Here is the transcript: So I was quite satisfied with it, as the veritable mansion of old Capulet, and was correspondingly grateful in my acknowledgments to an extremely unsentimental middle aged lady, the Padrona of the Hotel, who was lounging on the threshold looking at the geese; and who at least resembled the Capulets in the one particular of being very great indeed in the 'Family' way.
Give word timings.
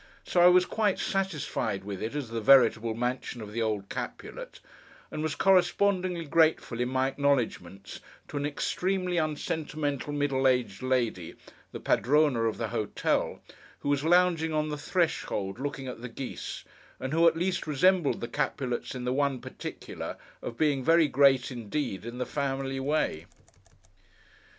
So 0.23 0.41
I 0.41 0.47
was 0.47 0.65
quite 0.65 0.97
satisfied 0.97 1.83
with 1.83 2.01
it, 2.01 2.15
as 2.15 2.29
the 2.31 2.41
veritable 2.41 2.95
mansion 2.95 3.39
of 3.39 3.55
old 3.55 3.87
Capulet, 3.87 4.59
and 5.11 5.21
was 5.21 5.35
correspondingly 5.35 6.25
grateful 6.25 6.79
in 6.81 6.89
my 6.89 7.07
acknowledgments 7.07 7.99
to 8.27 8.37
an 8.37 8.43
extremely 8.43 9.17
unsentimental 9.17 10.11
middle 10.11 10.47
aged 10.47 10.81
lady, 10.81 11.35
the 11.71 11.79
Padrona 11.79 12.45
of 12.45 12.57
the 12.57 12.69
Hotel, 12.69 13.43
who 13.81 13.89
was 13.89 14.03
lounging 14.03 14.51
on 14.51 14.69
the 14.69 14.75
threshold 14.77 15.59
looking 15.59 15.85
at 15.87 16.01
the 16.01 16.09
geese; 16.09 16.63
and 16.99 17.13
who 17.13 17.27
at 17.27 17.37
least 17.37 17.67
resembled 17.67 18.21
the 18.21 18.27
Capulets 18.27 18.95
in 18.95 19.03
the 19.05 19.13
one 19.13 19.39
particular 19.39 20.17
of 20.41 20.57
being 20.57 20.83
very 20.83 21.07
great 21.07 21.51
indeed 21.51 22.07
in 22.07 22.17
the 22.17 22.25
'Family' 22.25 22.79
way. 22.79 23.27